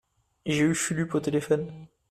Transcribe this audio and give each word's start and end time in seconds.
J’ai 0.47 0.63
eu 0.63 0.73
Fulup 0.73 1.13
au 1.13 1.19
téléphone. 1.19 1.85